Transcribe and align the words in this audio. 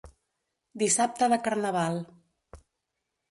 Dissabte 0.83 1.27
de 1.33 1.37
Carnaval. 1.47 1.99